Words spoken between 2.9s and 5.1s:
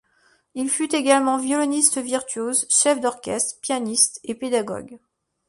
d'orchestre, pianiste et pédagogue.